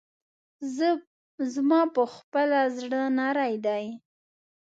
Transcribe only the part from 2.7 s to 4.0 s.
زړه نری دی.